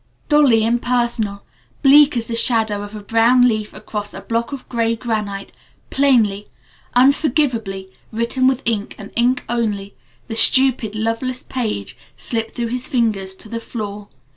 [0.29, 1.43] Dully impersonal,
[1.83, 5.51] bleak as the shadow of a brown leaf across a block of gray granite,
[5.91, 6.47] plainly
[6.95, 9.93] unforgivably written with ink and ink only,
[10.27, 14.07] the stupid, loveless page slipped through his fingers to the floor.